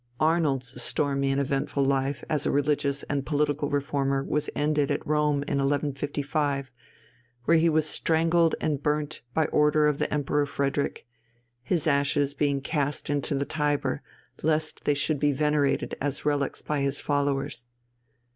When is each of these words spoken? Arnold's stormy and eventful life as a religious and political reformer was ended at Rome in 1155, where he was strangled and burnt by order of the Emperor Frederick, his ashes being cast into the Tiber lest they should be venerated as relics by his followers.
Arnold's 0.19 0.81
stormy 0.81 1.29
and 1.31 1.39
eventful 1.39 1.85
life 1.85 2.23
as 2.27 2.47
a 2.47 2.51
religious 2.51 3.03
and 3.03 3.23
political 3.23 3.69
reformer 3.69 4.23
was 4.23 4.49
ended 4.55 4.89
at 4.89 5.05
Rome 5.05 5.43
in 5.43 5.59
1155, 5.59 6.71
where 7.43 7.57
he 7.57 7.69
was 7.69 7.85
strangled 7.85 8.55
and 8.59 8.81
burnt 8.81 9.21
by 9.35 9.45
order 9.49 9.85
of 9.85 9.99
the 9.99 10.11
Emperor 10.11 10.47
Frederick, 10.47 11.05
his 11.61 11.85
ashes 11.85 12.33
being 12.33 12.61
cast 12.61 13.11
into 13.11 13.35
the 13.35 13.45
Tiber 13.45 14.01
lest 14.41 14.85
they 14.85 14.95
should 14.95 15.19
be 15.19 15.31
venerated 15.31 15.93
as 16.01 16.25
relics 16.25 16.63
by 16.63 16.81
his 16.81 16.99
followers. 16.99 17.67